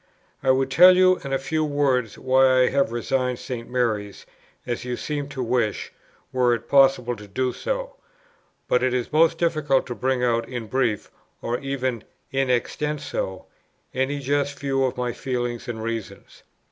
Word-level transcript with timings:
I 0.41 0.49
would 0.49 0.71
tell 0.71 0.97
you 0.97 1.17
in 1.23 1.31
a 1.31 1.37
few 1.37 1.63
words 1.63 2.17
why 2.17 2.61
I 2.63 2.69
have 2.69 2.91
resigned 2.91 3.37
St. 3.37 3.69
Mary's, 3.69 4.25
as 4.65 4.83
you 4.83 4.97
seem 4.97 5.29
to 5.29 5.43
wish, 5.43 5.93
were 6.33 6.55
it 6.55 6.67
possible 6.67 7.15
to 7.15 7.27
do 7.27 7.53
so. 7.53 7.97
But 8.67 8.81
it 8.81 8.95
is 8.95 9.13
most 9.13 9.37
difficult 9.37 9.85
to 9.85 9.93
bring 9.93 10.23
out 10.23 10.49
in 10.49 10.65
brief, 10.65 11.11
or 11.39 11.59
even 11.59 12.03
in 12.31 12.49
extenso, 12.49 13.45
any 13.93 14.17
just 14.17 14.57
view 14.59 14.85
of 14.85 14.97
my 14.97 15.13
feelings 15.13 15.67
and 15.67 15.83
reasons. 15.83 16.41